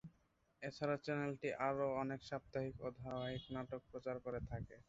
[0.61, 4.75] এছাড়া চ্যানেলটি আরো অনেক সাপ্তাহিক ও ধারাবাহিক নাটক প্রচার করে থাকে।